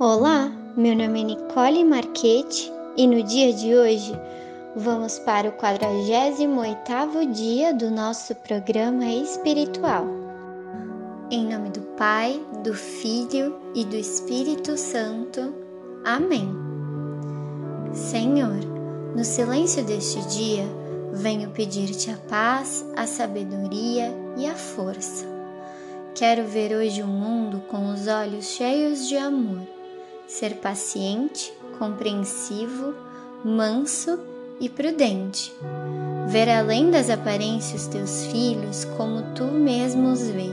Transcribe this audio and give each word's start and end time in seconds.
Olá, 0.00 0.48
meu 0.76 0.94
nome 0.94 1.22
é 1.22 1.24
Nicole 1.24 1.82
Marchetti 1.82 2.72
e 2.96 3.04
no 3.04 3.20
dia 3.20 3.52
de 3.52 3.74
hoje 3.74 4.12
vamos 4.76 5.18
para 5.18 5.48
o 5.48 5.52
48º 5.54 7.32
dia 7.32 7.74
do 7.74 7.90
nosso 7.90 8.32
programa 8.36 9.04
espiritual. 9.06 10.06
Em 11.32 11.52
nome 11.52 11.70
do 11.70 11.80
Pai, 11.96 12.40
do 12.62 12.74
Filho 12.74 13.58
e 13.74 13.84
do 13.84 13.96
Espírito 13.96 14.76
Santo. 14.78 15.52
Amém. 16.04 16.48
Senhor, 17.92 18.60
no 19.16 19.24
silêncio 19.24 19.82
deste 19.82 20.20
dia, 20.28 20.64
venho 21.12 21.50
pedir-te 21.50 22.12
a 22.12 22.16
paz, 22.28 22.86
a 22.94 23.04
sabedoria 23.04 24.14
e 24.36 24.46
a 24.46 24.54
força. 24.54 25.26
Quero 26.14 26.44
ver 26.44 26.72
hoje 26.72 27.02
o 27.02 27.08
mundo 27.08 27.64
com 27.66 27.90
os 27.90 28.06
olhos 28.06 28.44
cheios 28.44 29.08
de 29.08 29.16
amor 29.16 29.77
ser 30.28 30.56
paciente, 30.56 31.50
compreensivo, 31.78 32.94
manso 33.42 34.20
e 34.60 34.68
prudente. 34.68 35.54
Ver 36.28 36.50
além 36.50 36.90
das 36.90 37.08
aparências 37.08 37.86
teus 37.86 38.26
filhos 38.26 38.84
como 38.98 39.22
tu 39.34 39.44
mesmo 39.44 40.12
os 40.12 40.28
vê, 40.28 40.50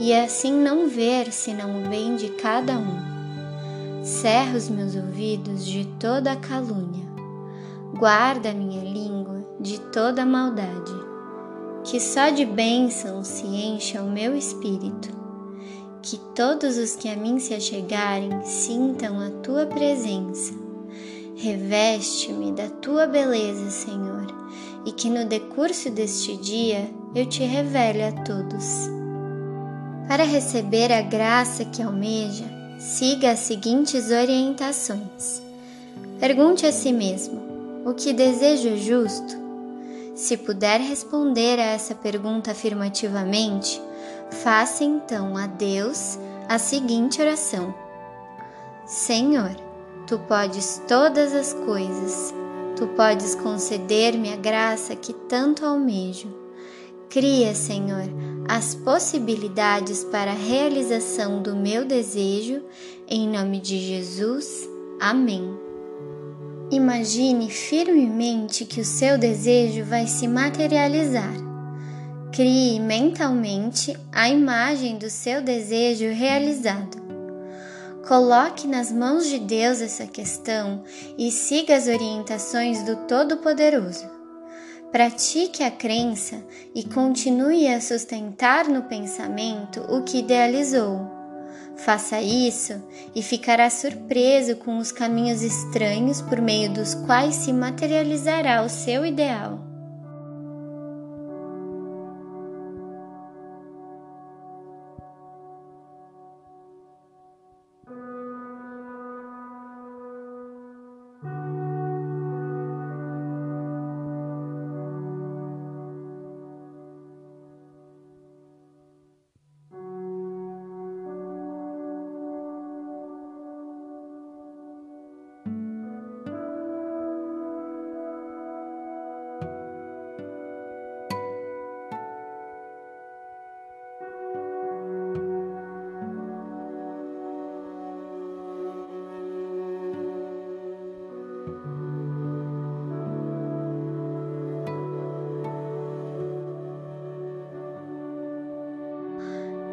e 0.00 0.12
assim 0.12 0.52
não 0.52 0.88
ver 0.88 1.32
senão 1.32 1.78
o 1.78 1.88
bem 1.88 2.16
de 2.16 2.30
cada 2.30 2.76
um. 2.76 4.02
Cerra 4.02 4.56
os 4.56 4.68
meus 4.68 4.96
ouvidos 4.96 5.64
de 5.64 5.84
toda 6.00 6.32
a 6.32 6.36
calúnia, 6.36 7.06
guarda 7.96 8.50
a 8.50 8.54
minha 8.54 8.82
língua 8.82 9.46
de 9.60 9.80
toda 9.80 10.26
maldade, 10.26 10.92
que 11.84 12.00
só 12.00 12.30
de 12.30 12.44
bênçãos 12.44 13.28
se 13.28 13.46
encha 13.46 14.02
o 14.02 14.10
meu 14.10 14.36
espírito 14.36 15.25
que 16.08 16.18
todos 16.36 16.78
os 16.78 16.94
que 16.94 17.08
a 17.08 17.16
mim 17.16 17.40
se 17.40 17.52
achegarem 17.52 18.30
sintam 18.44 19.18
a 19.18 19.28
tua 19.42 19.66
presença. 19.66 20.54
Reveste-me 21.34 22.52
da 22.52 22.68
tua 22.68 23.08
beleza, 23.08 23.68
Senhor, 23.70 24.26
e 24.86 24.92
que 24.92 25.10
no 25.10 25.24
decurso 25.24 25.90
deste 25.90 26.36
dia 26.36 26.88
eu 27.12 27.26
te 27.26 27.42
revele 27.42 28.04
a 28.04 28.12
todos. 28.22 28.88
Para 30.06 30.22
receber 30.22 30.92
a 30.92 31.02
graça 31.02 31.64
que 31.64 31.82
almeja, 31.82 32.44
siga 32.78 33.32
as 33.32 33.40
seguintes 33.40 34.12
orientações. 34.12 35.42
Pergunte 36.20 36.66
a 36.66 36.72
si 36.72 36.92
mesmo: 36.92 37.42
o 37.84 37.92
que 37.94 38.12
desejo 38.12 38.76
justo? 38.76 39.44
Se 40.14 40.36
puder 40.36 40.80
responder 40.80 41.58
a 41.58 41.64
essa 41.64 41.96
pergunta 41.96 42.52
afirmativamente, 42.52 43.82
Faça 44.30 44.84
então 44.84 45.36
a 45.36 45.46
Deus 45.46 46.18
a 46.48 46.58
seguinte 46.58 47.20
oração: 47.20 47.74
Senhor, 48.84 49.54
tu 50.06 50.18
podes 50.18 50.82
todas 50.86 51.32
as 51.32 51.52
coisas, 51.52 52.34
tu 52.76 52.86
podes 52.88 53.34
conceder-me 53.34 54.32
a 54.32 54.36
graça 54.36 54.94
que 54.96 55.12
tanto 55.12 55.64
almejo. 55.64 56.28
Cria, 57.08 57.54
Senhor, 57.54 58.04
as 58.48 58.74
possibilidades 58.74 60.04
para 60.04 60.32
a 60.32 60.34
realização 60.34 61.40
do 61.40 61.54
meu 61.54 61.84
desejo, 61.84 62.62
em 63.08 63.28
nome 63.28 63.60
de 63.60 63.78
Jesus. 63.78 64.68
Amém. 65.00 65.56
Imagine 66.70 67.48
firmemente 67.48 68.64
que 68.64 68.80
o 68.80 68.84
seu 68.84 69.16
desejo 69.16 69.84
vai 69.84 70.08
se 70.08 70.26
materializar 70.26 71.45
Crie 72.36 72.78
mentalmente 72.78 73.96
a 74.12 74.28
imagem 74.28 74.98
do 74.98 75.08
seu 75.08 75.40
desejo 75.40 76.10
realizado. 76.10 76.98
Coloque 78.06 78.66
nas 78.66 78.92
mãos 78.92 79.26
de 79.26 79.38
Deus 79.38 79.80
essa 79.80 80.06
questão 80.06 80.84
e 81.16 81.30
siga 81.30 81.74
as 81.74 81.88
orientações 81.88 82.82
do 82.82 82.94
Todo-Poderoso. 83.06 84.04
Pratique 84.92 85.62
a 85.62 85.70
crença 85.70 86.44
e 86.74 86.84
continue 86.84 87.68
a 87.68 87.80
sustentar 87.80 88.68
no 88.68 88.82
pensamento 88.82 89.80
o 89.88 90.02
que 90.02 90.18
idealizou. 90.18 91.10
Faça 91.74 92.20
isso 92.20 92.74
e 93.14 93.22
ficará 93.22 93.70
surpreso 93.70 94.56
com 94.56 94.76
os 94.76 94.92
caminhos 94.92 95.40
estranhos 95.40 96.20
por 96.20 96.42
meio 96.42 96.70
dos 96.70 96.94
quais 96.94 97.34
se 97.34 97.50
materializará 97.50 98.62
o 98.62 98.68
seu 98.68 99.06
ideal. 99.06 99.65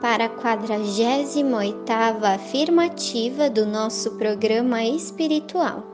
para 0.00 0.24
a 0.26 0.28
48ª 0.28 2.34
afirmativa 2.34 3.48
do 3.48 3.64
nosso 3.64 4.10
programa 4.12 4.84
espiritual. 4.84 5.84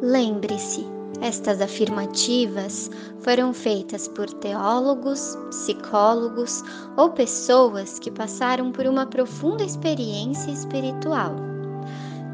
Lembre-se, 0.00 0.86
estas 1.20 1.60
afirmativas 1.60 2.90
foram 3.20 3.54
feitas 3.54 4.08
por 4.08 4.28
teólogos, 4.30 5.36
psicólogos 5.50 6.62
ou 6.96 7.10
pessoas 7.10 7.98
que 7.98 8.10
passaram 8.10 8.72
por 8.72 8.86
uma 8.86 9.04
profunda 9.06 9.64
experiência 9.64 10.50
espiritual. 10.50 11.36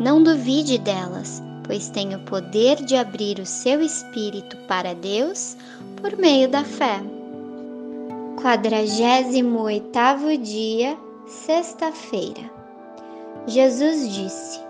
Não 0.00 0.22
duvide 0.22 0.78
delas, 0.78 1.42
pois 1.64 1.90
tem 1.90 2.14
o 2.14 2.24
poder 2.24 2.76
de 2.84 2.96
abrir 2.96 3.38
o 3.38 3.46
seu 3.46 3.82
espírito 3.82 4.56
para 4.66 4.94
Deus 4.94 5.56
por 6.00 6.16
meio 6.16 6.48
da 6.48 6.64
fé. 6.64 7.19
48 8.40 10.38
dia, 10.42 10.96
sexta-feira. 11.26 12.50
Jesus 13.46 14.14
disse: 14.14 14.60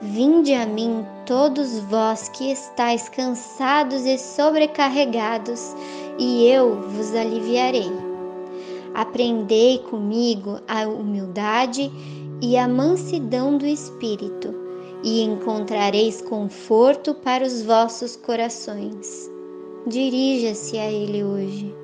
Vinde 0.00 0.54
a 0.54 0.64
mim 0.64 1.04
todos 1.26 1.80
vós 1.80 2.28
que 2.28 2.52
estáis 2.52 3.08
cansados 3.08 4.04
e 4.04 4.16
sobrecarregados, 4.18 5.74
e 6.16 6.46
eu 6.46 6.80
vos 6.80 7.12
aliviarei. 7.12 7.90
Aprendei 8.94 9.78
comigo 9.78 10.60
a 10.68 10.86
humildade 10.86 11.90
e 12.40 12.56
a 12.56 12.68
mansidão 12.68 13.58
do 13.58 13.66
espírito, 13.66 14.54
e 15.02 15.22
encontrareis 15.22 16.22
conforto 16.22 17.14
para 17.14 17.44
os 17.44 17.62
vossos 17.62 18.14
corações. 18.14 19.28
Dirija-se 19.88 20.78
a 20.78 20.88
ele 20.88 21.24
hoje. 21.24 21.77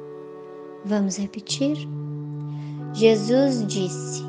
Vamos 0.84 1.16
repetir? 1.16 1.76
Jesus 2.92 3.66
disse: 3.66 4.22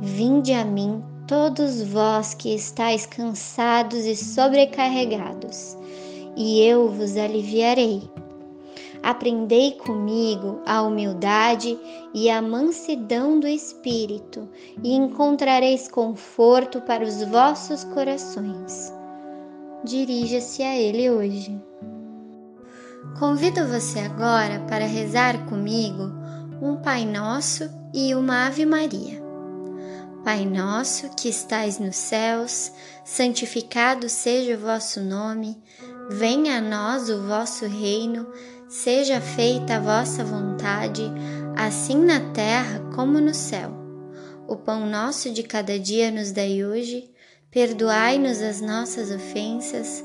Vinde 0.00 0.52
a 0.52 0.64
mim, 0.64 1.02
todos 1.26 1.82
vós 1.82 2.34
que 2.34 2.54
estáis 2.54 3.04
cansados 3.04 4.06
e 4.06 4.14
sobrecarregados, 4.14 5.76
e 6.36 6.62
eu 6.62 6.88
vos 6.88 7.16
aliviarei. 7.16 8.08
Aprendei 9.02 9.72
comigo 9.72 10.60
a 10.66 10.82
humildade 10.82 11.78
e 12.14 12.30
a 12.30 12.40
mansidão 12.40 13.38
do 13.40 13.48
espírito, 13.48 14.48
e 14.82 14.94
encontrareis 14.94 15.88
conforto 15.88 16.80
para 16.80 17.04
os 17.04 17.22
vossos 17.24 17.84
corações. 17.84 18.92
dirija-se 19.84 20.62
a 20.62 20.76
Ele 20.76 21.10
hoje. 21.10 21.67
Convido 23.16 23.66
você 23.66 24.00
agora 24.00 24.60
para 24.68 24.86
rezar 24.86 25.46
comigo 25.46 26.12
um 26.60 26.76
Pai 26.76 27.04
Nosso 27.04 27.70
e 27.94 28.14
uma 28.14 28.46
Ave 28.46 28.66
Maria. 28.66 29.28
Pai 30.24 30.44
nosso 30.44 31.08
que 31.16 31.28
estais 31.28 31.78
nos 31.78 31.96
céus, 31.96 32.72
santificado 33.04 34.08
seja 34.08 34.56
o 34.56 34.60
vosso 34.60 35.00
nome, 35.00 35.56
venha 36.10 36.58
a 36.58 36.60
nós 36.60 37.08
o 37.08 37.22
vosso 37.22 37.66
reino, 37.66 38.26
seja 38.68 39.20
feita 39.20 39.76
a 39.76 39.80
vossa 39.80 40.24
vontade, 40.24 41.02
assim 41.56 41.96
na 42.04 42.20
terra 42.32 42.80
como 42.94 43.20
no 43.20 43.32
céu. 43.32 43.72
O 44.46 44.56
pão 44.56 44.86
nosso 44.86 45.30
de 45.30 45.42
cada 45.42 45.78
dia 45.78 46.10
nos 46.10 46.30
dai 46.32 46.64
hoje, 46.64 47.10
perdoai-nos 47.50 48.42
as 48.42 48.60
nossas 48.60 49.10
ofensas, 49.10 50.04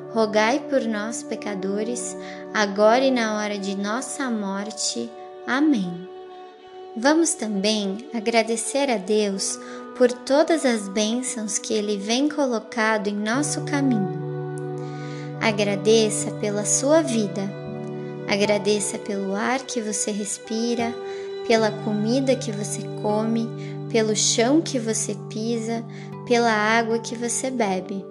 rogai 0.13 0.59
por 0.69 0.81
nós, 0.81 1.23
pecadores, 1.23 2.15
agora 2.53 3.03
e 3.03 3.11
na 3.11 3.37
hora 3.37 3.57
de 3.57 3.75
nossa 3.75 4.29
morte. 4.29 5.09
Amém. 5.47 6.09
Vamos 6.95 7.33
também 7.33 8.09
agradecer 8.13 8.89
a 8.89 8.97
Deus 8.97 9.57
por 9.97 10.11
todas 10.11 10.65
as 10.65 10.89
bênçãos 10.89 11.57
que 11.57 11.73
Ele 11.73 11.97
vem 11.97 12.27
colocado 12.27 13.07
em 13.07 13.15
nosso 13.15 13.61
caminho. 13.61 14.19
Agradeça 15.39 16.31
pela 16.31 16.65
sua 16.65 17.01
vida, 17.01 17.49
agradeça 18.27 18.97
pelo 18.97 19.33
ar 19.33 19.59
que 19.61 19.81
você 19.81 20.11
respira, 20.11 20.93
pela 21.47 21.71
comida 21.71 22.35
que 22.35 22.51
você 22.51 22.81
come, 23.01 23.47
pelo 23.89 24.15
chão 24.15 24.61
que 24.61 24.77
você 24.77 25.15
pisa, 25.29 25.83
pela 26.27 26.51
água 26.51 26.99
que 26.99 27.15
você 27.15 27.49
bebe. 27.49 28.10